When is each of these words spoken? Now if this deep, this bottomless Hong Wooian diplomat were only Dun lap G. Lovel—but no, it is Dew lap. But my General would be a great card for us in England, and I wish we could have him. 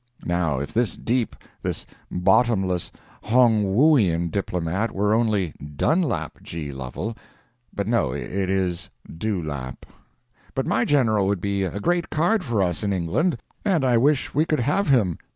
Now 0.25 0.57
if 0.57 0.73
this 0.73 0.97
deep, 0.97 1.35
this 1.61 1.85
bottomless 2.09 2.91
Hong 3.25 3.61
Wooian 3.75 4.31
diplomat 4.31 4.89
were 4.91 5.13
only 5.13 5.53
Dun 5.77 6.01
lap 6.01 6.39
G. 6.41 6.71
Lovel—but 6.71 7.85
no, 7.85 8.11
it 8.11 8.49
is 8.49 8.89
Dew 9.15 9.43
lap. 9.43 9.85
But 10.55 10.65
my 10.65 10.85
General 10.85 11.27
would 11.27 11.39
be 11.39 11.61
a 11.61 11.79
great 11.79 12.09
card 12.09 12.43
for 12.43 12.63
us 12.63 12.81
in 12.81 12.91
England, 12.91 13.37
and 13.63 13.85
I 13.85 13.95
wish 13.99 14.33
we 14.33 14.43
could 14.43 14.61
have 14.61 14.87
him. 14.87 15.19